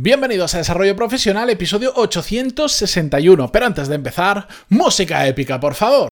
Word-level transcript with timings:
Bienvenidos 0.00 0.54
a 0.54 0.58
Desarrollo 0.58 0.94
Profesional, 0.94 1.50
episodio 1.50 1.92
861. 1.96 3.50
Pero 3.50 3.66
antes 3.66 3.88
de 3.88 3.96
empezar, 3.96 4.46
música 4.68 5.26
épica, 5.26 5.58
por 5.58 5.74
favor. 5.74 6.08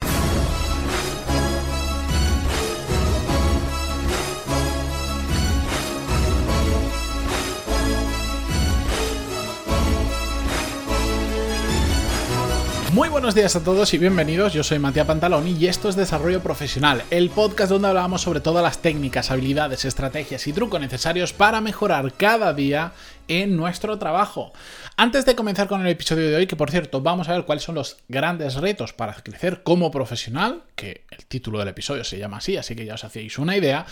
Buenos 13.27 13.35
días 13.35 13.57
a 13.57 13.65
todos 13.65 13.93
y 13.93 13.99
bienvenidos. 13.99 14.53
Yo 14.53 14.63
soy 14.63 14.79
Matías 14.79 15.05
Pantaloni 15.05 15.51
y 15.51 15.67
esto 15.67 15.89
es 15.89 15.97
Desarrollo 15.97 16.45
Profesional, 16.45 17.03
el 17.11 17.29
podcast 17.29 17.73
donde 17.73 17.89
hablamos 17.89 18.23
sobre 18.23 18.39
todas 18.39 18.63
las 18.63 18.79
técnicas, 18.79 19.33
habilidades, 19.33 19.85
estrategias 19.85 20.47
y 20.47 20.53
trucos 20.53 20.81
necesarios 20.81 21.33
para 21.33 21.61
mejorar 21.61 22.13
cada 22.13 22.55
día 22.55 22.93
en 23.27 23.57
nuestro 23.57 23.99
trabajo. 23.99 24.53
Antes 24.97 25.27
de 25.27 25.35
comenzar 25.35 25.67
con 25.67 25.81
el 25.81 25.89
episodio 25.89 26.29
de 26.29 26.37
hoy, 26.37 26.47
que 26.47 26.55
por 26.55 26.71
cierto 26.71 27.01
vamos 27.01 27.29
a 27.29 27.33
ver 27.33 27.45
cuáles 27.45 27.65
son 27.65 27.75
los 27.75 27.97
grandes 28.07 28.55
retos 28.55 28.93
para 28.93 29.15
crecer 29.15 29.65
como 29.65 29.91
profesional, 29.91 30.63
que 30.77 31.05
el 31.11 31.27
título 31.27 31.59
del 31.59 31.67
episodio 31.67 32.05
se 32.05 32.19
llama 32.19 32.37
así, 32.37 32.57
así 32.57 32.77
que 32.77 32.85
ya 32.85 32.95
os 32.95 33.03
hacéis 33.03 33.41
una 33.41 33.57
idea. 33.57 33.87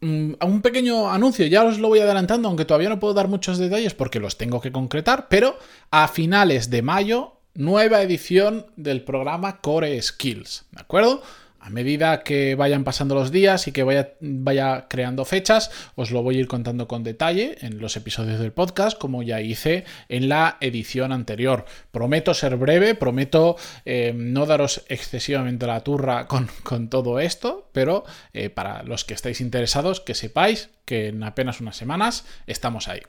Mm, 0.00 0.32
un 0.40 0.60
pequeño 0.60 1.08
anuncio, 1.08 1.46
ya 1.46 1.62
os 1.62 1.78
lo 1.78 1.86
voy 1.86 2.00
adelantando, 2.00 2.48
aunque 2.48 2.64
todavía 2.64 2.88
no 2.88 2.98
puedo 2.98 3.14
dar 3.14 3.28
muchos 3.28 3.58
detalles 3.58 3.94
porque 3.94 4.18
los 4.18 4.36
tengo 4.36 4.60
que 4.60 4.72
concretar, 4.72 5.28
pero 5.28 5.56
a 5.92 6.08
finales 6.08 6.68
de 6.68 6.82
mayo 6.82 7.35
nueva 7.56 8.02
edición 8.02 8.66
del 8.76 9.02
programa 9.02 9.60
Core 9.60 10.00
Skills, 10.00 10.66
¿de 10.72 10.80
acuerdo? 10.80 11.22
A 11.58 11.70
medida 11.70 12.22
que 12.22 12.54
vayan 12.54 12.84
pasando 12.84 13.16
los 13.16 13.32
días 13.32 13.66
y 13.66 13.72
que 13.72 13.82
vaya, 13.82 14.12
vaya, 14.20 14.86
creando 14.88 15.24
fechas, 15.24 15.72
os 15.96 16.12
lo 16.12 16.22
voy 16.22 16.36
a 16.36 16.38
ir 16.38 16.46
contando 16.46 16.86
con 16.86 17.02
detalle 17.02 17.56
en 17.60 17.80
los 17.80 17.96
episodios 17.96 18.38
del 18.38 18.52
podcast, 18.52 18.96
como 18.96 19.24
ya 19.24 19.40
hice 19.40 19.84
en 20.08 20.28
la 20.28 20.58
edición 20.60 21.10
anterior. 21.10 21.64
Prometo 21.90 22.34
ser 22.34 22.56
breve, 22.56 22.94
prometo 22.94 23.56
eh, 23.84 24.12
no 24.14 24.46
daros 24.46 24.84
excesivamente 24.88 25.66
la 25.66 25.82
turra 25.82 26.28
con, 26.28 26.88
todo 26.88 27.18
esto, 27.18 27.68
pero 27.72 28.04
eh, 28.32 28.48
para 28.48 28.84
los 28.84 29.04
que 29.04 29.14
estáis 29.14 29.40
interesados, 29.40 30.00
que 30.00 30.14
sepáis 30.14 30.70
que 30.84 31.08
en 31.08 31.24
apenas 31.24 31.60
unas 31.60 31.76
semanas 31.76 32.26
estamos 32.46 32.86
ahí. 32.86 33.00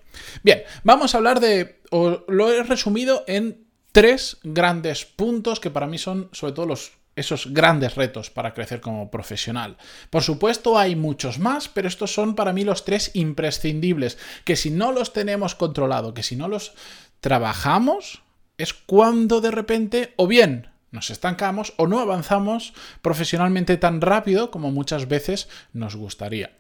Bien, 0.42 0.64
vamos 0.84 1.14
a 1.14 1.20
hablar 1.20 1.42
de, 1.42 1.80
os 1.92 2.22
lo 2.28 2.52
he 2.52 2.64
resumido 2.64 3.24
en 3.28 3.67
tres 3.98 4.38
grandes 4.44 5.06
puntos 5.06 5.60
que 5.60 5.72
para 5.72 5.88
mí 5.88 5.98
son 5.98 6.30
sobre 6.32 6.54
todo 6.54 6.72
esos 7.16 7.52
grandes 7.52 7.96
retos 7.96 8.30
para 8.30 8.54
crecer 8.54 8.80
como 8.80 9.10
profesional. 9.10 9.76
Por 10.12 10.22
supuesto 10.22 10.78
hay 10.78 10.96
muchos 10.96 11.40
más, 11.40 11.68
pero 11.68 11.88
estos 11.88 12.14
son 12.14 12.36
para 12.36 12.54
mí 12.54 12.64
los 12.64 12.86
tres 12.86 13.10
imprescindibles, 13.16 14.20
que 14.46 14.56
si 14.56 14.70
no 14.70 14.92
los 14.92 15.14
tenemos 15.14 15.56
controlado, 15.56 16.14
que 16.14 16.22
si 16.22 16.36
no 16.36 16.48
los 16.48 16.74
trabajamos, 17.22 18.22
es 18.60 18.76
cuando 18.76 19.42
de 19.42 19.50
repente 19.50 20.14
o 20.16 20.28
bien 20.28 20.70
nos 20.92 21.10
estancamos 21.10 21.74
o 21.78 21.88
no 21.88 22.00
avanzamos 22.00 22.76
profesionalmente 23.02 23.78
tan 23.78 24.00
rápido 24.00 24.52
como 24.52 24.70
muchas 24.70 25.08
veces 25.08 25.50
nos 25.74 25.96
gustaría. 25.96 26.52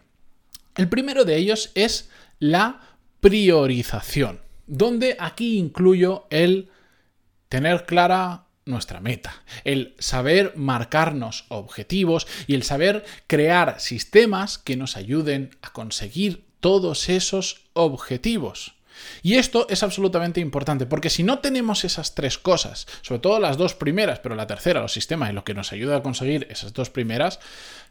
El 0.74 0.90
primero 0.90 1.24
de 1.24 1.38
ellos 1.38 1.70
es 1.76 2.10
la 2.40 2.82
priorización, 3.20 4.42
donde 4.66 5.16
aquí 5.20 5.60
incluyo 5.60 6.26
el 6.32 6.72
tener 7.50 7.86
clara 7.86 8.46
nuestra 8.66 9.00
meta, 9.00 9.44
el 9.64 9.96
saber 9.98 10.54
marcarnos 10.56 11.46
objetivos 11.50 12.28
y 12.48 12.56
el 12.56 12.64
saber 12.64 13.06
crear 13.28 13.80
sistemas 13.80 14.58
que 14.58 14.76
nos 14.76 14.98
ayuden 14.98 15.52
a 15.62 15.72
conseguir 15.72 16.46
todos 16.60 17.10
esos 17.10 17.70
objetivos. 17.74 18.78
Y 19.22 19.36
esto 19.36 19.68
es 19.70 19.84
absolutamente 19.84 20.42
importante, 20.42 20.86
porque 20.86 21.10
si 21.10 21.24
no 21.24 21.40
tenemos 21.40 21.84
esas 21.84 22.16
tres 22.16 22.38
cosas, 22.38 22.88
sobre 23.02 23.20
todo 23.20 23.40
las 23.40 23.56
dos 23.56 23.76
primeras, 23.76 24.20
pero 24.20 24.36
la 24.36 24.48
tercera, 24.48 24.82
los 24.82 24.94
sistemas, 24.94 25.30
y 25.30 25.34
lo 25.34 25.44
que 25.44 25.54
nos 25.54 25.72
ayuda 25.72 25.98
a 25.98 26.04
conseguir 26.04 26.48
esas 26.50 26.74
dos 26.74 26.90
primeras, 26.90 27.40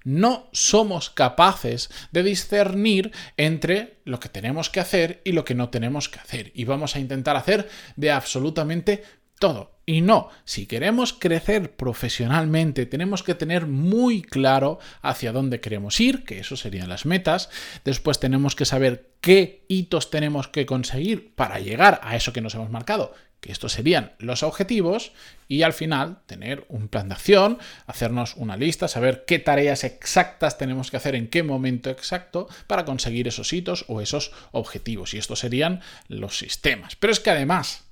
no 0.05 0.49
somos 0.53 1.11
capaces 1.11 1.91
de 2.13 2.23
discernir 2.23 3.13
entre 3.37 3.99
lo 4.05 4.21
que 4.21 4.29
tenemos 4.29 4.71
que 4.71 4.81
hacer 4.81 5.21
y 5.25 5.33
lo 5.33 5.45
que 5.45 5.55
no 5.55 5.69
tenemos 5.69 6.09
que 6.09 6.19
hacer. 6.19 6.53
Y 6.55 6.65
vamos 6.65 6.97
a 6.97 7.01
intentar 7.01 7.37
hacer 7.37 7.69
de 7.97 8.11
absolutamente 8.11 9.05
todo. 9.39 9.77
Y 9.89 10.01
no, 10.01 10.31
si 10.45 10.67
queremos 10.67 11.13
crecer 11.13 11.77
profesionalmente, 11.77 12.87
tenemos 12.87 13.23
que 13.23 13.37
tener 13.37 13.67
muy 13.67 14.21
claro 14.21 14.81
hacia 15.01 15.31
dónde 15.31 15.61
queremos 15.61 16.01
ir, 16.01 16.25
que 16.25 16.41
eso 16.41 16.57
serían 16.57 16.89
las 16.89 17.07
metas. 17.07 17.51
Después 17.85 18.19
tenemos 18.19 18.57
que 18.57 18.65
saber 18.65 19.13
qué 19.21 19.65
hitos 19.69 20.11
tenemos 20.11 20.49
que 20.49 20.67
conseguir 20.67 21.33
para 21.37 21.61
llegar 21.61 22.01
a 22.03 22.17
eso 22.17 22.33
que 22.33 22.41
nos 22.41 22.57
hemos 22.57 22.71
marcado, 22.71 23.15
que 23.41 23.53
estos 23.53 23.75
serían 23.75 24.13
los 24.19 24.43
objetivos. 24.43 25.13
Y 25.47 25.63
al 25.63 25.73
final 25.73 26.19
tener 26.27 26.67
un 26.69 26.89
plan 26.89 27.09
de 27.09 27.15
acción, 27.15 27.59
hacernos 27.87 28.35
una 28.35 28.57
lista, 28.57 28.89
saber 28.89 29.25
qué 29.25 29.39
tareas 29.39 29.85
exactas 29.85 30.59
tenemos 30.59 30.91
que 30.91 30.97
hacer 30.97 31.15
en 31.15 31.29
qué 31.29 31.45
momento 31.45 31.91
exacto 31.91 32.49
para 32.67 32.85
conseguir 32.85 33.29
esos 33.29 33.53
hitos 33.53 33.85
o 33.87 34.01
esos 34.01 34.33
objetivos. 34.51 35.15
Y 35.15 35.19
estos 35.19 35.39
serían 35.39 35.81
los 36.09 36.39
sistemas. 36.39 36.97
Pero 36.97 37.13
es 37.13 37.21
que 37.21 37.31
además 37.31 37.86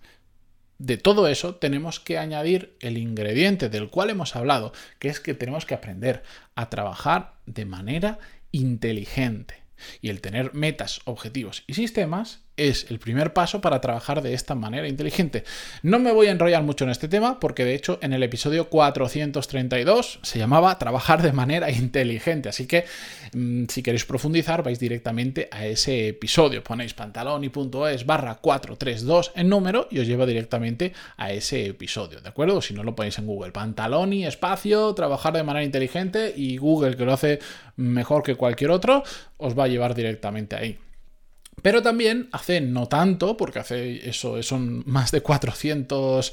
de 0.78 0.96
todo 0.96 1.28
eso 1.28 1.56
tenemos 1.56 2.00
que 2.00 2.18
añadir 2.18 2.76
el 2.80 2.98
ingrediente 2.98 3.68
del 3.68 3.90
cual 3.90 4.10
hemos 4.10 4.36
hablado, 4.36 4.72
que 4.98 5.08
es 5.08 5.20
que 5.20 5.34
tenemos 5.34 5.66
que 5.66 5.74
aprender 5.74 6.22
a 6.54 6.70
trabajar 6.70 7.34
de 7.46 7.64
manera 7.64 8.18
inteligente. 8.52 9.62
Y 10.00 10.08
el 10.08 10.20
tener 10.20 10.54
metas, 10.54 11.00
objetivos 11.04 11.64
y 11.66 11.74
sistemas 11.74 12.42
es 12.56 12.90
el 12.90 12.98
primer 12.98 13.32
paso 13.32 13.60
para 13.60 13.80
trabajar 13.80 14.22
de 14.22 14.34
esta 14.34 14.54
manera 14.54 14.88
inteligente. 14.88 15.44
No 15.82 15.98
me 15.98 16.12
voy 16.12 16.28
a 16.28 16.30
enrollar 16.30 16.62
mucho 16.62 16.84
en 16.84 16.90
este 16.90 17.08
tema 17.08 17.40
porque 17.40 17.64
de 17.64 17.74
hecho 17.74 17.98
en 18.02 18.12
el 18.12 18.22
episodio 18.22 18.68
432 18.68 20.20
se 20.22 20.38
llamaba 20.38 20.78
trabajar 20.78 21.22
de 21.22 21.32
manera 21.32 21.70
inteligente. 21.70 22.48
Así 22.48 22.66
que 22.66 22.84
mm, 23.32 23.64
si 23.68 23.82
queréis 23.82 24.04
profundizar 24.04 24.62
vais 24.62 24.78
directamente 24.78 25.48
a 25.50 25.66
ese 25.66 26.08
episodio. 26.08 26.62
Ponéis 26.62 26.94
pantaloni.es 26.94 28.06
barra 28.06 28.36
432 28.36 29.32
en 29.34 29.48
número 29.48 29.88
y 29.90 29.98
os 29.98 30.06
lleva 30.06 30.26
directamente 30.26 30.92
a 31.16 31.32
ese 31.32 31.66
episodio. 31.66 32.20
¿De 32.20 32.28
acuerdo? 32.28 32.60
Si 32.60 32.74
no 32.74 32.84
lo 32.84 32.94
ponéis 32.94 33.18
en 33.18 33.26
Google. 33.26 33.52
Pantaloni, 33.52 34.26
espacio, 34.26 34.94
trabajar 34.94 35.32
de 35.32 35.42
manera 35.42 35.64
inteligente 35.64 36.32
y 36.36 36.56
Google 36.56 36.96
que 36.96 37.04
lo 37.04 37.12
hace 37.12 37.40
mejor 37.76 38.22
que 38.22 38.36
cualquier 38.36 38.70
otro 38.70 39.02
os 39.36 39.58
va 39.58 39.64
a 39.64 39.68
llevar 39.68 39.94
directamente 39.94 40.56
ahí. 40.56 40.78
Pero 41.62 41.82
también 41.82 42.28
hace 42.32 42.60
no 42.60 42.86
tanto, 42.88 43.36
porque 43.36 43.58
hace 43.58 44.08
eso, 44.08 44.42
son 44.42 44.82
más 44.86 45.10
de 45.10 45.22
400, 45.22 46.32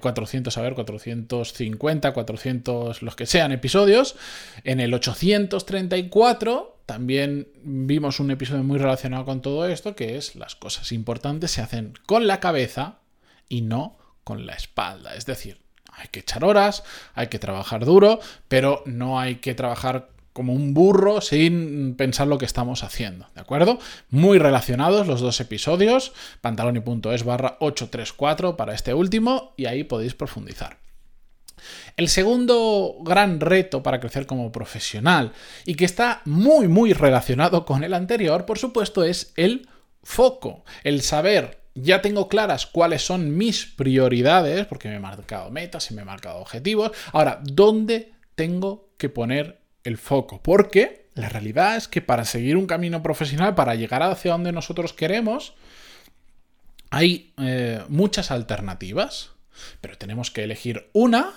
400, 0.00 0.56
eh, 0.56 0.60
a 0.60 0.62
ver, 0.62 0.74
450, 0.74 2.12
400, 2.12 3.02
los 3.02 3.16
que 3.16 3.26
sean 3.26 3.52
episodios. 3.52 4.16
En 4.64 4.80
el 4.80 4.92
834 4.94 6.80
también 6.86 7.48
vimos 7.62 8.20
un 8.20 8.30
episodio 8.30 8.62
muy 8.62 8.78
relacionado 8.78 9.24
con 9.24 9.40
todo 9.40 9.66
esto, 9.66 9.94
que 9.94 10.16
es 10.16 10.36
las 10.36 10.56
cosas 10.56 10.92
importantes 10.92 11.50
se 11.50 11.62
hacen 11.62 11.94
con 12.06 12.26
la 12.26 12.40
cabeza 12.40 12.98
y 13.48 13.62
no 13.62 13.98
con 14.24 14.46
la 14.46 14.54
espalda. 14.54 15.14
Es 15.14 15.26
decir, 15.26 15.62
hay 15.92 16.08
que 16.08 16.20
echar 16.20 16.44
horas, 16.44 16.84
hay 17.14 17.28
que 17.28 17.38
trabajar 17.38 17.84
duro, 17.84 18.20
pero 18.48 18.82
no 18.86 19.20
hay 19.20 19.36
que 19.36 19.54
trabajar 19.54 20.11
como 20.32 20.52
un 20.52 20.74
burro 20.74 21.20
sin 21.20 21.94
pensar 21.96 22.26
lo 22.26 22.38
que 22.38 22.46
estamos 22.46 22.84
haciendo, 22.84 23.26
¿de 23.34 23.40
acuerdo? 23.40 23.78
Muy 24.10 24.38
relacionados 24.38 25.06
los 25.06 25.20
dos 25.20 25.40
episodios, 25.40 26.12
pantaloni.es 26.40 27.24
barra 27.24 27.56
834 27.60 28.56
para 28.56 28.74
este 28.74 28.94
último 28.94 29.52
y 29.56 29.66
ahí 29.66 29.84
podéis 29.84 30.14
profundizar. 30.14 30.78
El 31.96 32.08
segundo 32.08 32.96
gran 33.02 33.40
reto 33.40 33.82
para 33.82 34.00
crecer 34.00 34.26
como 34.26 34.50
profesional 34.50 35.32
y 35.64 35.74
que 35.74 35.84
está 35.84 36.22
muy 36.24 36.66
muy 36.66 36.92
relacionado 36.92 37.64
con 37.64 37.84
el 37.84 37.94
anterior, 37.94 38.46
por 38.46 38.58
supuesto, 38.58 39.04
es 39.04 39.32
el 39.36 39.68
foco, 40.02 40.64
el 40.82 41.02
saber 41.02 41.62
ya 41.74 42.02
tengo 42.02 42.28
claras 42.28 42.66
cuáles 42.66 43.02
son 43.02 43.36
mis 43.36 43.64
prioridades, 43.64 44.66
porque 44.66 44.88
me 44.88 44.96
he 44.96 45.00
marcado 45.00 45.50
metas 45.50 45.90
y 45.90 45.94
me 45.94 46.02
he 46.02 46.04
marcado 46.04 46.38
objetivos. 46.38 46.92
Ahora, 47.12 47.40
¿dónde 47.42 48.12
tengo 48.34 48.90
que 48.98 49.08
poner 49.08 49.61
el 49.84 49.98
foco, 49.98 50.42
porque 50.42 51.06
la 51.14 51.28
realidad 51.28 51.76
es 51.76 51.88
que 51.88 52.00
para 52.00 52.24
seguir 52.24 52.56
un 52.56 52.66
camino 52.66 53.02
profesional, 53.02 53.54
para 53.54 53.74
llegar 53.74 54.02
hacia 54.02 54.32
donde 54.32 54.52
nosotros 54.52 54.92
queremos, 54.92 55.54
hay 56.90 57.32
eh, 57.38 57.82
muchas 57.88 58.30
alternativas, 58.30 59.30
pero 59.80 59.98
tenemos 59.98 60.30
que 60.30 60.44
elegir 60.44 60.88
una 60.92 61.34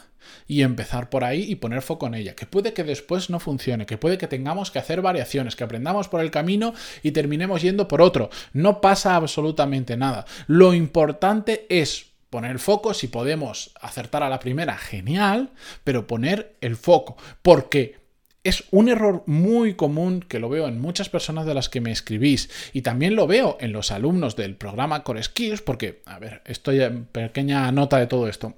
y 0.47 0.62
empezar 0.62 1.09
por 1.09 1.24
ahí 1.24 1.44
y 1.44 1.56
poner 1.56 1.81
foco 1.81 2.07
en 2.07 2.15
ella, 2.15 2.36
que 2.36 2.45
puede 2.45 2.74
que 2.74 2.83
después 2.83 3.30
no 3.30 3.39
funcione, 3.39 3.86
que 3.86 3.97
puede 3.97 4.18
que 4.18 4.27
tengamos 4.27 4.71
que 4.71 4.80
hacer 4.80 5.01
variaciones, 5.01 5.56
que 5.56 5.63
aprendamos 5.63 6.07
por 6.07 6.21
el 6.21 6.31
camino 6.31 6.74
y 7.03 7.12
terminemos 7.12 7.62
yendo 7.62 7.88
por 7.88 8.01
otro. 8.01 8.30
No 8.53 8.81
pasa 8.81 9.15
absolutamente 9.15 9.98
nada. 9.98 10.25
Lo 10.48 10.74
importante 10.74 11.65
es 11.69 12.07
poner 12.30 12.59
foco, 12.59 12.94
si 12.94 13.07
podemos 13.07 13.71
acertar 13.80 14.24
a 14.24 14.30
la 14.30 14.39
primera, 14.39 14.77
genial, 14.77 15.51
pero 15.83 16.07
poner 16.07 16.56
el 16.62 16.75
foco, 16.75 17.18
porque 17.41 18.05
es 18.45 18.63
un 18.69 18.89
error 18.89 19.24
muy 19.25 19.74
común 19.74 20.21
que 20.21 20.39
lo 20.39 20.50
veo 20.50 20.68
en 20.68 20.80
muchas 20.80 21.09
personas 21.09 21.47
de 21.47 21.56
las 21.56 21.68
que 21.68 21.81
me 21.81 21.92
escribís 21.92 22.50
y 22.74 22.83
también 22.83 23.15
lo 23.15 23.25
veo 23.25 23.57
en 23.59 23.74
los 23.74 23.92
alumnos 23.92 24.36
del 24.36 24.56
programa 24.56 25.03
Core 25.03 25.24
Skills 25.24 25.63
porque, 25.63 26.03
a 26.06 26.19
ver, 26.19 26.44
estoy 26.45 26.80
en 26.80 27.06
pequeña 27.06 27.71
nota 27.71 27.97
de 27.97 28.06
todo 28.06 28.27
esto. 28.27 28.53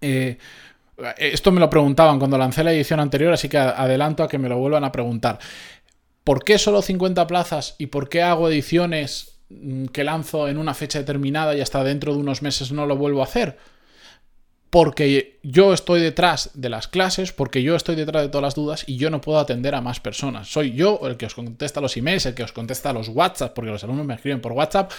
Eh, 0.00 0.36
esto 1.16 1.52
me 1.52 1.60
lo 1.60 1.70
preguntaban 1.70 2.18
cuando 2.18 2.36
lancé 2.36 2.64
la 2.64 2.72
edición 2.72 2.98
anterior, 2.98 3.32
así 3.32 3.48
que 3.48 3.56
adelanto 3.56 4.24
a 4.24 4.28
que 4.28 4.38
me 4.38 4.48
lo 4.48 4.58
vuelvan 4.58 4.82
a 4.82 4.90
preguntar. 4.90 5.38
¿Por 6.24 6.42
qué 6.42 6.58
solo 6.58 6.82
50 6.82 7.24
plazas 7.28 7.76
y 7.78 7.86
por 7.86 8.08
qué 8.08 8.22
hago 8.22 8.48
ediciones 8.48 9.38
mm, 9.48 9.86
que 9.86 10.02
lanzo 10.02 10.48
en 10.48 10.58
una 10.58 10.74
fecha 10.74 10.98
determinada 10.98 11.54
y 11.56 11.60
hasta 11.60 11.84
dentro 11.84 12.12
de 12.14 12.18
unos 12.18 12.42
meses 12.42 12.72
no 12.72 12.84
lo 12.84 12.96
vuelvo 12.96 13.20
a 13.20 13.24
hacer? 13.24 13.58
Porque 14.70 15.38
yo 15.42 15.72
estoy 15.72 16.00
detrás 16.00 16.50
de 16.54 16.68
las 16.68 16.88
clases, 16.88 17.32
porque 17.32 17.62
yo 17.62 17.74
estoy 17.74 17.96
detrás 17.96 18.22
de 18.22 18.28
todas 18.28 18.42
las 18.42 18.54
dudas 18.54 18.84
y 18.86 18.96
yo 18.96 19.10
no 19.10 19.20
puedo 19.20 19.38
atender 19.38 19.74
a 19.74 19.80
más 19.80 20.00
personas. 20.00 20.48
Soy 20.48 20.72
yo 20.72 21.00
el 21.04 21.16
que 21.16 21.26
os 21.26 21.34
contesta 21.34 21.80
los 21.80 21.96
emails, 21.96 22.26
el 22.26 22.34
que 22.34 22.42
os 22.42 22.52
contesta 22.52 22.92
los 22.92 23.08
WhatsApp, 23.08 23.54
porque 23.54 23.70
los 23.70 23.84
alumnos 23.84 24.06
me 24.06 24.14
escriben 24.14 24.40
por 24.40 24.52
WhatsApp. 24.52 24.92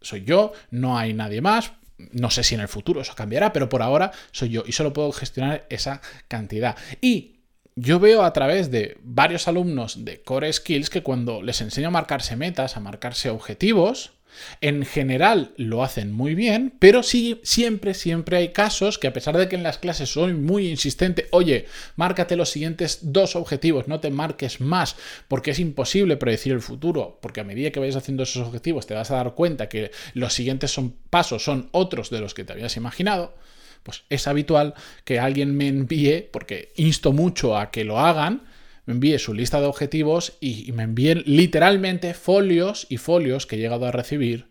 Soy 0.00 0.24
yo, 0.24 0.52
no 0.70 0.96
hay 0.96 1.14
nadie 1.14 1.40
más. 1.40 1.72
No 2.12 2.30
sé 2.30 2.44
si 2.44 2.54
en 2.54 2.60
el 2.60 2.68
futuro 2.68 3.00
eso 3.00 3.14
cambiará, 3.16 3.52
pero 3.52 3.68
por 3.68 3.82
ahora 3.82 4.12
soy 4.30 4.50
yo 4.50 4.62
y 4.64 4.70
solo 4.72 4.92
puedo 4.92 5.10
gestionar 5.10 5.66
esa 5.68 6.00
cantidad. 6.28 6.76
Y 7.00 7.38
yo 7.74 7.98
veo 7.98 8.22
a 8.22 8.32
través 8.32 8.70
de 8.70 8.98
varios 9.02 9.48
alumnos 9.48 10.04
de 10.04 10.22
Core 10.22 10.52
Skills 10.52 10.90
que 10.90 11.02
cuando 11.02 11.42
les 11.42 11.60
enseño 11.60 11.88
a 11.88 11.92
marcarse 11.92 12.36
metas, 12.36 12.76
a 12.76 12.80
marcarse 12.80 13.30
objetivos, 13.30 14.12
en 14.60 14.84
general 14.84 15.52
lo 15.56 15.82
hacen 15.82 16.12
muy 16.12 16.34
bien, 16.34 16.72
pero 16.78 17.02
sí, 17.02 17.40
siempre, 17.42 17.94
siempre 17.94 18.36
hay 18.36 18.48
casos 18.48 18.98
que 18.98 19.06
a 19.06 19.12
pesar 19.12 19.36
de 19.36 19.48
que 19.48 19.56
en 19.56 19.62
las 19.62 19.78
clases 19.78 20.10
soy 20.10 20.34
muy 20.34 20.68
insistente, 20.68 21.28
oye, 21.30 21.66
márcate 21.96 22.36
los 22.36 22.50
siguientes 22.50 23.00
dos 23.02 23.36
objetivos, 23.36 23.88
no 23.88 24.00
te 24.00 24.10
marques 24.10 24.60
más, 24.60 24.96
porque 25.28 25.52
es 25.52 25.58
imposible 25.58 26.16
predecir 26.16 26.52
el 26.52 26.62
futuro, 26.62 27.18
porque 27.20 27.40
a 27.40 27.44
medida 27.44 27.70
que 27.70 27.80
vayas 27.80 27.96
haciendo 27.96 28.22
esos 28.22 28.46
objetivos 28.46 28.86
te 28.86 28.94
vas 28.94 29.10
a 29.10 29.16
dar 29.16 29.34
cuenta 29.34 29.68
que 29.68 29.90
los 30.14 30.32
siguientes 30.32 30.70
son, 30.70 30.94
pasos 31.10 31.44
son 31.44 31.68
otros 31.72 32.10
de 32.10 32.20
los 32.20 32.34
que 32.34 32.44
te 32.44 32.52
habías 32.52 32.76
imaginado, 32.76 33.34
pues 33.82 34.04
es 34.10 34.26
habitual 34.26 34.74
que 35.04 35.18
alguien 35.18 35.56
me 35.56 35.68
envíe, 35.68 36.28
porque 36.30 36.72
insto 36.76 37.12
mucho 37.12 37.56
a 37.56 37.70
que 37.70 37.84
lo 37.84 37.98
hagan, 37.98 38.42
me 38.88 38.94
envíe 38.94 39.18
su 39.18 39.34
lista 39.34 39.60
de 39.60 39.66
objetivos 39.66 40.38
y, 40.40 40.72
me 40.72 40.82
envíen 40.82 41.22
literalmente 41.26 42.14
folios 42.14 42.86
y 42.88 42.96
folios 42.96 43.44
que 43.44 43.56
he 43.56 43.58
llegado 43.58 43.84
a 43.84 43.92
recibir 43.92 44.48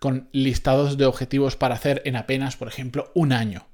con 0.00 0.28
listados 0.32 0.98
de 0.98 1.06
objetivos 1.06 1.54
para 1.54 1.76
hacer 1.76 2.02
en 2.04 2.16
apenas, 2.16 2.56
por 2.56 2.66
ejemplo, 2.66 3.12
un 3.14 3.32
año. 3.32 3.68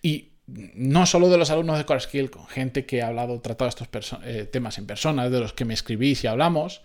Y 0.00 0.33
no 0.46 1.06
solo 1.06 1.30
de 1.30 1.38
los 1.38 1.48
alumnos 1.50 1.78
de 1.78 1.86
Core 1.86 2.00
Skill, 2.00 2.30
con 2.30 2.46
gente 2.46 2.84
que 2.84 3.00
ha 3.00 3.06
hablado, 3.06 3.40
tratado 3.40 3.66
estos 3.68 3.88
eh, 4.24 4.46
temas 4.50 4.76
en 4.76 4.86
persona, 4.86 5.30
de 5.30 5.40
los 5.40 5.54
que 5.54 5.64
me 5.64 5.72
escribís 5.72 6.22
y 6.22 6.26
hablamos, 6.26 6.82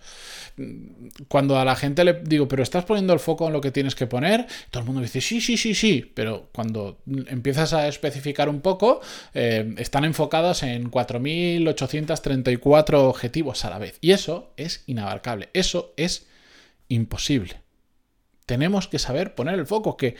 cuando 1.28 1.58
a 1.58 1.64
la 1.64 1.76
gente 1.76 2.02
le 2.04 2.22
digo, 2.24 2.48
pero 2.48 2.62
estás 2.62 2.86
poniendo 2.86 3.12
el 3.12 3.20
foco 3.20 3.48
en 3.48 3.52
lo 3.52 3.60
que 3.60 3.70
tienes 3.70 3.94
que 3.94 4.06
poner, 4.06 4.46
todo 4.70 4.80
el 4.80 4.86
mundo 4.86 5.02
dice, 5.02 5.20
sí, 5.20 5.42
sí, 5.42 5.58
sí, 5.58 5.74
sí, 5.74 6.10
pero 6.14 6.48
cuando 6.52 7.02
empiezas 7.26 7.74
a 7.74 7.86
especificar 7.86 8.48
un 8.48 8.62
poco, 8.62 9.02
eh, 9.34 9.74
están 9.76 10.06
enfocados 10.06 10.62
en 10.62 10.90
4.834 10.90 12.94
objetivos 12.94 13.66
a 13.66 13.70
la 13.70 13.78
vez. 13.78 13.98
Y 14.00 14.12
eso 14.12 14.54
es 14.56 14.84
inabarcable, 14.86 15.50
eso 15.52 15.92
es 15.98 16.26
imposible. 16.88 17.60
Tenemos 18.46 18.88
que 18.88 18.98
saber 18.98 19.34
poner 19.34 19.58
el 19.58 19.66
foco, 19.66 19.98
que 19.98 20.16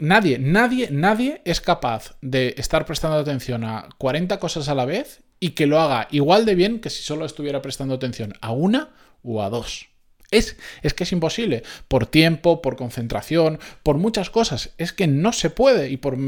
nadie, 0.00 0.38
nadie, 0.38 0.88
nadie 0.90 1.42
es 1.44 1.60
capaz 1.60 2.16
de 2.20 2.54
estar 2.58 2.86
prestando 2.86 3.18
atención 3.18 3.64
a 3.64 3.88
40 3.98 4.38
cosas 4.38 4.68
a 4.68 4.74
la 4.74 4.84
vez 4.84 5.22
y 5.40 5.50
que 5.50 5.66
lo 5.66 5.80
haga 5.80 6.08
igual 6.10 6.44
de 6.44 6.54
bien 6.54 6.80
que 6.80 6.90
si 6.90 7.02
solo 7.02 7.24
estuviera 7.24 7.62
prestando 7.62 7.94
atención 7.94 8.34
a 8.40 8.52
una 8.52 8.90
o 9.22 9.42
a 9.42 9.50
dos. 9.50 9.88
Es, 10.30 10.56
es, 10.82 10.92
que 10.92 11.04
es 11.04 11.12
imposible, 11.12 11.62
por 11.88 12.06
tiempo, 12.06 12.60
por 12.60 12.76
concentración, 12.76 13.58
por 13.82 13.96
muchas 13.96 14.28
cosas. 14.28 14.74
Es 14.76 14.92
que 14.92 15.06
no 15.06 15.32
se 15.32 15.48
puede 15.48 15.90
y 15.90 15.96
por 15.96 16.18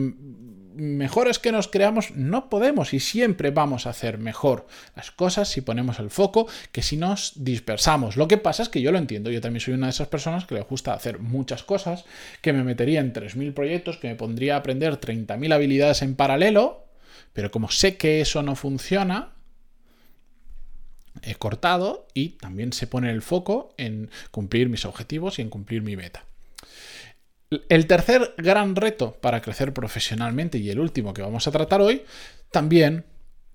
mejores 0.75 1.39
que 1.39 1.53
nos 1.53 1.69
creamos, 1.69 2.13
no 2.13 2.49
podemos 2.49 2.95
y 2.95 3.01
siempre 3.01 3.51
vamos 3.51 3.87
a 3.87 3.91
hacer 3.91 4.19
mejor 4.19 4.67
las 4.97 5.11
cosas 5.11 5.49
si 5.49 5.61
ponemos 5.61 5.99
el 5.99 6.11
foco 6.11 6.47
que 6.73 6.83
si 6.83 6.97
nos 6.97 7.33
dispersamos. 7.37 8.17
Lo 8.17 8.29
que 8.29 8.39
pasa 8.39 8.63
es 8.63 8.69
que 8.69 8.83
yo 8.83 8.93
lo 8.93 8.99
entiendo, 8.99 9.31
yo 9.31 9.41
también 9.41 9.61
soy 9.61 9.75
una 9.75 9.87
de 9.87 9.91
esas 9.91 10.09
personas 10.09 10.47
que 10.47 10.55
le 10.55 10.63
gusta 10.63 10.95
hacer 10.95 11.19
muchas 11.19 11.63
cosas, 11.63 12.05
que 12.41 12.53
me 12.53 12.65
metería 12.65 13.01
en 13.01 13.13
3.000 13.13 13.55
proyectos, 13.55 13.97
que 13.99 14.09
me 14.09 14.15
pondría 14.15 14.55
a 14.55 14.59
aprender 14.59 15.01
30.000 15.01 15.53
habilidades 15.53 16.03
en 16.03 16.15
paralelo, 16.15 16.85
pero 17.33 17.51
como 17.51 17.71
sé 17.71 17.97
que 17.97 18.21
eso 18.21 18.43
no 18.43 18.57
funciona, 18.57 19.33
he 21.23 21.35
cortado 21.35 22.07
y 22.15 22.31
también 22.31 22.73
se 22.73 22.87
pone 22.87 23.11
el 23.11 23.23
foco 23.23 23.75
en 23.77 24.11
cumplir 24.31 24.69
mis 24.69 24.85
objetivos 24.85 25.39
y 25.39 25.43
en 25.43 25.51
cumplir 25.51 25.83
mi 25.83 25.97
meta. 25.97 26.25
El 27.69 27.89
tercer 27.89 28.35
gran 28.39 28.77
reto 28.77 29.19
para 29.21 29.43
crecer 29.43 29.75
profesionalmente 29.75 30.59
y 30.59 30.71
el 30.71 30.79
último 30.79 31.13
que 31.13 31.23
vamos 31.23 31.49
a 31.49 31.51
tratar 31.51 31.81
hoy, 31.81 32.05
también, 32.53 33.07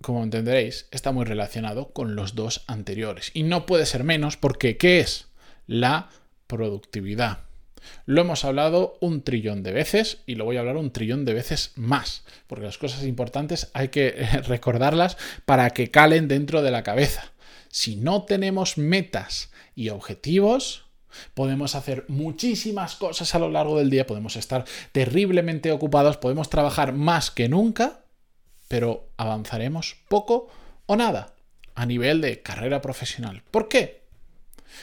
como 0.01 0.21
entenderéis, 0.21 0.89
está 0.92 1.13
muy 1.13 1.24
relacionado 1.24 1.94
con 1.94 2.13
los 2.13 2.36
dos 2.36 2.65
anteriores. 2.68 3.31
Y 3.33 3.44
no 3.44 3.65
puede 3.65 3.86
ser 3.86 4.03
menos 4.03 4.36
porque 4.36 4.75
¿qué 4.75 5.00
es? 5.00 5.30
La 5.65 6.09
productividad. 6.47 7.45
Lo 8.06 8.19
hemos 8.19 8.44
hablado 8.44 8.97
un 9.00 9.24
trillón 9.24 9.63
de 9.63 9.71
veces 9.71 10.24
y 10.25 10.36
lo 10.36 10.44
voy 10.44 10.57
a 10.57 10.59
hablar 10.59 10.75
un 10.75 10.92
trillón 10.92 11.24
de 11.24 11.33
veces 11.33 11.71
más, 11.75 12.25
porque 12.47 12.65
las 12.65 12.77
cosas 12.77 13.06
importantes 13.06 13.69
hay 13.74 13.88
que 13.89 14.12
recordarlas 14.47 15.15
para 15.45 15.69
que 15.69 15.89
calen 15.89 16.27
dentro 16.27 16.62
de 16.62 16.71
la 16.71 16.83
cabeza. 16.83 17.31
Si 17.69 17.95
no 17.95 18.24
tenemos 18.24 18.77
metas 18.77 19.51
y 19.74 19.88
objetivos, 19.88 20.84
Podemos 21.33 21.75
hacer 21.75 22.06
muchísimas 22.07 22.95
cosas 22.95 23.33
a 23.35 23.39
lo 23.39 23.50
largo 23.50 23.77
del 23.77 23.89
día, 23.89 24.07
podemos 24.07 24.35
estar 24.35 24.65
terriblemente 24.91 25.71
ocupados, 25.71 26.17
podemos 26.17 26.50
trabajar 26.50 26.94
más 26.94 27.31
que 27.31 27.50
nunca, 27.50 28.06
pero 28.67 29.09
avanzaremos 29.17 29.97
poco 30.07 30.47
o 30.85 30.95
nada 30.95 31.33
a 31.75 31.85
nivel 31.85 32.21
de 32.21 32.41
carrera 32.41 32.81
profesional. 32.81 33.44
¿Por 33.51 33.67
qué? 33.67 34.06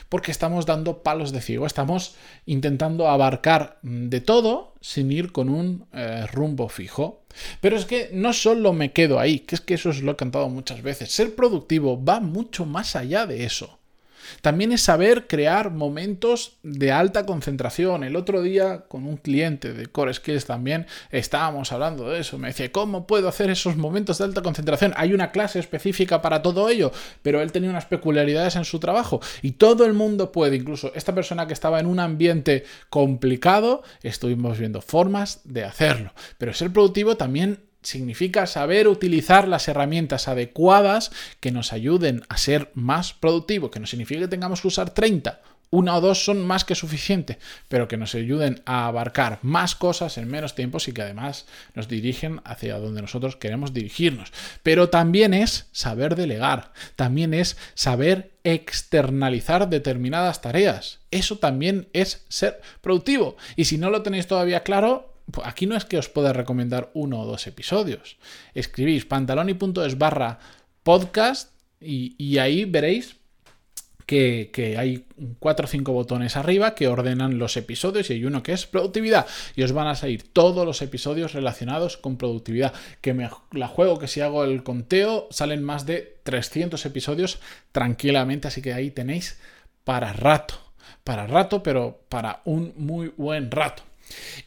Porque 0.08 0.31
estamos 0.31 0.67
dando 0.67 1.02
palos 1.02 1.32
de 1.32 1.40
ciego, 1.40 1.67
estamos 1.67 2.14
intentando 2.46 3.08
abarcar 3.08 3.78
de 3.82 4.20
todo 4.20 4.75
sin 4.81 5.12
ir 5.12 5.32
con 5.32 5.49
un 5.49 5.87
eh, 5.93 6.26
rumbo 6.32 6.69
fijo. 6.69 7.25
Pero 7.61 7.76
es 7.76 7.85
que 7.85 8.11
no 8.12 8.32
solo 8.32 8.73
me 8.73 8.93
quedo 8.93 9.19
ahí, 9.19 9.40
que 9.40 9.55
es 9.55 9.61
que 9.61 9.75
eso 9.75 9.90
os 9.90 10.02
lo 10.02 10.12
he 10.12 10.17
cantado 10.17 10.49
muchas 10.49 10.82
veces. 10.82 11.11
Ser 11.12 11.35
productivo 11.35 12.02
va 12.02 12.20
mucho 12.20 12.67
más 12.67 12.96
allá 12.96 13.26
de 13.26 13.44
eso. 13.44 13.78
También 14.40 14.73
es 14.73 14.82
saber 14.82 15.26
crear 15.26 15.70
momentos 15.70 16.58
de 16.62 16.93
alta 16.93 17.26
concentración. 17.26 18.05
El 18.05 18.17
otro 18.17 18.43
día 18.43 18.84
con 18.88 19.06
un 19.06 19.17
cliente 19.17 19.73
de 19.73 19.87
Core 19.87 20.14
Skills 20.14 20.47
también 20.47 20.87
estábamos 21.11 21.73
hablando 21.73 22.09
de 22.11 22.21
eso. 22.21 22.38
Me 22.38 22.49
decía, 22.49 22.73
¿cómo 22.73 23.07
puedo 23.07 23.28
hacer 23.28 23.50
esos 23.50 23.76
momentos 23.76 24.18
de 24.18 24.25
alta 24.25 24.42
concentración? 24.42 24.95
Hay 24.97 25.12
una 25.12 25.30
clase 25.30 25.59
específica 25.59 26.23
para 26.23 26.42
todo 26.42 26.68
ello, 26.68 26.92
pero 27.23 27.40
él 27.40 27.52
tenía 27.52 27.71
unas 27.71 27.87
peculiaridades 27.87 28.57
en 28.57 28.64
su 28.64 28.78
trabajo 28.78 29.21
y 29.42 29.52
todo 29.52 29.85
el 29.85 29.92
mundo 29.92 30.33
puede, 30.33 30.57
incluso 30.57 30.92
esta 30.95 31.14
persona 31.14 31.47
que 31.47 31.52
estaba 31.52 31.80
en 31.80 31.87
un 31.87 32.00
ambiente 32.00 32.64
complicado, 32.88 33.83
estuvimos 34.02 34.59
viendo 34.59 34.80
formas 34.80 35.40
de 35.45 35.64
hacerlo. 35.64 36.12
Pero 36.38 36.54
ser 36.54 36.73
productivo 36.73 37.16
también 37.16 37.61
significa 37.83 38.47
saber 38.47 38.89
utilizar 38.89 39.49
las 39.49 39.69
herramientas 39.69 40.29
adecuadas 40.29 41.11
que 41.41 41.53
nos 41.53 41.73
ayuden 41.73 42.23
a 42.29 42.37
ser 42.37 42.71
más 42.75 43.12
productivos, 43.12 43.71
que 43.71 43.81
no 43.81 43.87
significa 43.87 44.21
que 44.21 44.29
tengamos 44.29 44.61
que 44.61 44.69
usar 44.69 44.91
30. 44.91 45.41
Una 45.75 45.97
o 45.97 46.03
dos 46.03 46.23
son 46.23 46.43
más 46.43 46.67
que 46.67 46.75
suficiente, 46.75 47.39
pero 47.69 47.89
que 47.89 47.97
nos 47.97 48.15
ayuden 48.15 48.61
a 48.67 48.87
abarcar 48.87 49.39
más 49.41 49.75
cosas 49.75 50.19
en 50.19 50.29
menos 50.29 50.55
tiempo 50.55 50.77
y 50.87 50.93
que 50.93 51.01
además 51.01 51.47
nos 51.75 51.89
dirigen 51.89 52.43
hacia 52.45 52.77
donde 52.77 53.01
nosotros 53.01 53.37
queremos 53.37 53.73
dirigirnos. 53.73 54.35
Pero 54.62 54.91
también 54.91 55.33
es 55.33 55.71
saber 55.73 56.15
delegar, 56.15 56.73
también 56.95 57.33
es 57.33 57.57
saber 57.73 58.33
externalizar 58.45 59.71
determinadas 59.71 60.43
tareas. 60.43 60.99
Eso 61.11 61.39
también 61.39 61.89
es 61.95 62.27
ser 62.29 62.61
productivo. 62.83 63.39
Y 63.57 63.65
si 63.65 63.79
no 63.79 63.89
lo 63.89 64.03
tenéis 64.03 64.27
todavía 64.27 64.65
claro, 64.65 65.12
aquí 65.45 65.67
no 65.67 65.77
es 65.77 65.85
que 65.85 65.99
os 65.99 66.09
pueda 66.09 66.33
recomendar 66.33 66.91
uno 66.95 67.21
o 67.21 67.27
dos 67.27 67.47
episodios. 67.47 68.17
Escribís 68.55 69.05
pantaloni.es 69.05 69.99
barra 69.99 70.39
podcast 70.83 71.53
y, 71.81 72.39
ahí 72.39 72.65
veréis 72.65 73.17
que, 74.07 74.77
hay 74.79 75.07
cuatro 75.39 75.65
o 75.65 75.69
cinco 75.69 75.93
botones 75.93 76.37
arriba 76.37 76.75
que 76.75 76.89
ordenan 76.89 77.39
los 77.39 77.57
episodios 77.57 78.11
y 78.11 78.15
hay 78.15 78.25
uno 78.25 78.43
que 78.43 78.53
es 78.53 78.67
productividad. 78.67 79.27
Y 79.57 79.62
os 79.62 79.73
van 79.73 79.89
a 79.89 79.95
salir 79.95 80.23
todos 80.33 80.67
los 80.67 80.83
episodios 80.83 81.33
relacionados 81.33 81.97
con 81.97 82.17
productividad. 82.17 82.73
Que 83.01 83.15
me 83.15 83.29
la 83.53 83.69
juego 83.69 83.99
que 83.99 84.09
si 84.09 84.21
hago 84.21 84.45
el 84.45 84.62
conteo 84.62 85.29
salen 85.31 85.65
más 85.65 85.87
de 85.87 86.19
300 86.23 86.85
episodios 86.87 87.39
tranquilamente. 87.73 88.49
Así 88.49 88.62
que 88.62 88.75
ahí 88.75 88.91
tenéis 88.91 89.39
para 89.85 90.12
rato. 90.12 90.55
Para 91.05 91.27
rato 91.27 91.62
pero 91.62 92.03
para 92.09 92.43
un 92.45 92.75
muy 92.77 93.12
buen 93.17 93.51
rato 93.51 93.83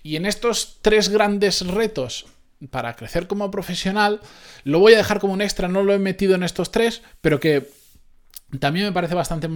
y 0.03 0.15
en 0.15 0.25
estos 0.25 0.79
tres 0.81 1.09
grandes 1.09 1.65
retos 1.65 2.25
para 2.69 2.95
crecer 2.95 3.27
como 3.27 3.51
profesional, 3.51 4.21
lo 4.63 4.79
voy 4.79 4.93
a 4.93 4.97
dejar 4.97 5.19
como 5.19 5.33
un 5.33 5.41
extra, 5.41 5.67
no 5.67 5.83
lo 5.83 5.93
he 5.93 5.99
metido 5.99 6.35
en 6.35 6.43
estos 6.43 6.71
tres, 6.71 7.01
pero 7.21 7.39
que 7.39 7.69
también 8.59 8.85
me 8.85 8.91
parece 8.91 9.15
bastante 9.15 9.49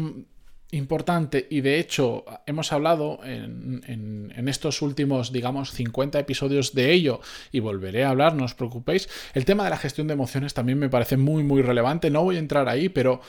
importante 0.71 1.47
y 1.49 1.61
de 1.61 1.79
hecho 1.79 2.25
hemos 2.45 2.71
hablado 2.71 3.19
en, 3.23 4.47
estos 4.47 4.81
últimos, 4.81 5.31
digamos, 5.31 5.71
50 5.71 6.19
episodios 6.19 6.73
de 6.73 6.91
ello 6.91 7.21
y 7.51 7.59
volveré 7.59 8.03
a 8.03 8.09
hablar, 8.09 8.33
no 8.33 8.45
os 8.45 8.55
preocupéis. 8.55 9.07
El 9.33 9.45
tema 9.45 9.63
de 9.63 9.69
la 9.69 9.77
gestión 9.77 10.07
de 10.07 10.13
emociones 10.13 10.55
también 10.55 10.79
me 10.79 10.89
parece 10.89 11.17
muy, 11.17 11.43
muy 11.43 11.61
relevante. 11.61 12.09
No 12.09 12.23
voy 12.23 12.37
a 12.37 12.39
entrar 12.39 12.67
ahí, 12.67 12.89
pero 12.89 13.21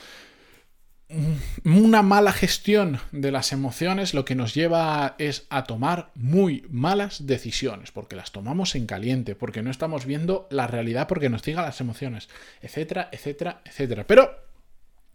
una 1.65 2.03
mala 2.03 2.33
gestión 2.33 3.01
de 3.11 3.33
las 3.33 3.53
emociones 3.53 4.15
lo 4.15 4.25
que 4.25 4.35
nos 4.35 4.55
lleva 4.55 5.17
es 5.19 5.47
a 5.51 5.65
tomar 5.65 6.11
muy 6.15 6.65
malas 6.71 7.27
decisiones, 7.27 7.91
porque 7.91 8.17
las 8.17 8.33
tomamos 8.33 8.75
en 8.75 8.87
caliente, 8.87 9.35
porque 9.35 9.63
no 9.63 9.71
estamos 9.71 10.07
viendo 10.07 10.47
la 10.51 10.67
realidad, 10.67 11.09
porque 11.09 11.29
nos 11.29 11.43
digan 11.43 11.65
las 11.65 11.81
emociones, 11.81 12.29
etcétera, 12.63 13.09
etcétera, 13.13 13.63
etcétera. 13.65 14.07
Pero 14.07 14.31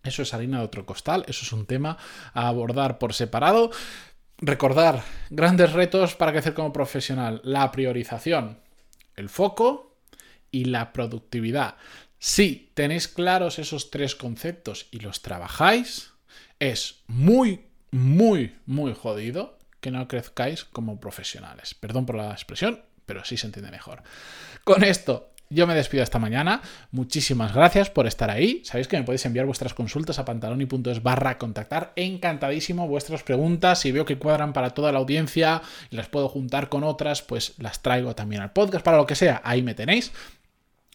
eso 0.03 0.21
es 0.21 0.33
harina 0.33 0.59
de 0.59 0.65
otro 0.65 0.85
costal, 0.85 1.23
eso 1.27 1.43
es 1.43 1.53
un 1.53 1.65
tema 1.65 1.97
a 2.33 2.47
abordar 2.47 2.97
por 2.97 3.13
separado. 3.13 3.71
Recordar 4.37 5.03
grandes 5.29 5.71
retos 5.71 6.15
para 6.15 6.33
crecer 6.33 6.53
como 6.53 6.73
profesional, 6.73 7.41
la 7.43 7.71
priorización, 7.71 8.59
el 9.15 9.29
foco 9.29 9.97
y 10.51 10.65
la 10.65 10.91
productividad. 10.93 11.75
Si 12.27 12.71
tenéis 12.73 13.07
claros 13.07 13.59
esos 13.59 13.91
tres 13.91 14.15
conceptos 14.15 14.87
y 14.89 14.97
los 14.97 15.21
trabajáis, 15.21 16.13
es 16.57 17.03
muy, 17.05 17.67
muy, 17.91 18.55
muy 18.65 18.95
jodido 18.95 19.59
que 19.79 19.91
no 19.91 20.07
crezcáis 20.07 20.63
como 20.63 20.99
profesionales. 20.99 21.75
Perdón 21.75 22.07
por 22.07 22.15
la 22.15 22.31
expresión, 22.31 22.81
pero 23.05 23.21
así 23.21 23.37
se 23.37 23.45
entiende 23.45 23.69
mejor. 23.69 24.01
Con 24.63 24.83
esto 24.83 25.35
yo 25.49 25.67
me 25.67 25.75
despido 25.75 26.03
esta 26.03 26.17
mañana. 26.17 26.61
Muchísimas 26.91 27.53
gracias 27.53 27.91
por 27.91 28.07
estar 28.07 28.31
ahí. 28.31 28.61
Sabéis 28.65 28.87
que 28.87 28.97
me 28.97 29.03
podéis 29.03 29.25
enviar 29.27 29.45
vuestras 29.45 29.75
consultas 29.75 30.17
a 30.17 30.25
pantaloni.es 30.25 31.03
barra 31.03 31.37
contactar. 31.37 31.93
Encantadísimo 31.95 32.87
vuestras 32.87 33.21
preguntas. 33.21 33.79
Si 33.79 33.91
veo 33.91 34.05
que 34.05 34.17
cuadran 34.17 34.53
para 34.53 34.71
toda 34.71 34.91
la 34.91 34.97
audiencia 34.97 35.61
y 35.91 35.95
las 35.95 36.07
puedo 36.07 36.27
juntar 36.29 36.69
con 36.69 36.83
otras, 36.83 37.21
pues 37.21 37.53
las 37.59 37.83
traigo 37.83 38.15
también 38.15 38.41
al 38.41 38.53
podcast. 38.53 38.83
Para 38.83 38.97
lo 38.97 39.05
que 39.05 39.13
sea, 39.13 39.41
ahí 39.43 39.61
me 39.61 39.75
tenéis. 39.75 40.11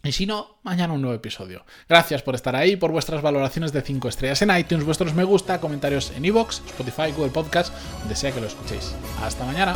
Y 0.02 0.12
si 0.12 0.24
no, 0.26 0.58
mañana 0.62 0.94
un 0.94 1.02
nuevo 1.02 1.14
episodio. 1.14 1.64
Gracias 1.88 2.22
por 2.22 2.34
estar 2.34 2.56
ahí, 2.56 2.76
por 2.76 2.90
vuestras 2.90 3.20
valoraciones 3.20 3.72
de 3.72 3.82
5 3.82 4.08
estrellas 4.08 4.40
en 4.40 4.56
iTunes, 4.56 4.84
vuestros 4.84 5.14
me 5.14 5.24
gusta, 5.24 5.60
comentarios 5.60 6.12
en 6.16 6.24
iVoox, 6.24 6.60
Spotify, 6.66 7.12
Google 7.14 7.32
Podcast, 7.32 7.74
donde 8.00 8.16
sea 8.16 8.32
que 8.32 8.40
lo 8.40 8.46
escuchéis. 8.46 8.94
Hasta 9.22 9.44
mañana. 9.44 9.74